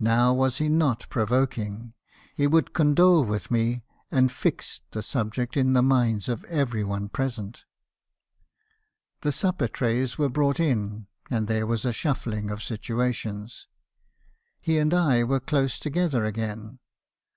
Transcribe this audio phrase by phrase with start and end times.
[0.00, 1.94] "Now was not he provoking?
[2.34, 7.08] He would condole with me, and fixed the subject in the minds of every one
[7.08, 7.62] present.
[9.20, 13.68] "The supper trays were brought in, and there was a shuffling of situations.
[14.60, 16.80] He and I were close together again.